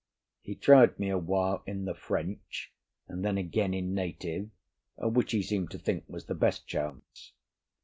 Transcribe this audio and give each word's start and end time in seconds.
He 0.41 0.55
tried 0.55 0.97
me 0.99 1.09
awhile 1.11 1.61
in 1.67 1.85
the 1.85 1.93
French, 1.93 2.73
and 3.07 3.23
then 3.23 3.37
again 3.37 3.71
in 3.75 3.93
native, 3.93 4.49
which 4.97 5.31
he 5.31 5.43
seemed 5.43 5.69
to 5.69 5.77
think 5.77 6.05
was 6.07 6.25
the 6.25 6.33
best 6.33 6.65
chance. 6.65 7.33